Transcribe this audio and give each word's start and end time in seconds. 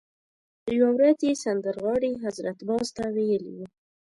یوه 0.77 0.89
ورځ 0.97 1.17
یې 1.27 1.33
سندرغاړي 1.43 2.11
حضرت 2.23 2.57
باز 2.67 2.87
ته 2.97 3.03
ویلي 3.15 3.51
وو. 3.55 3.65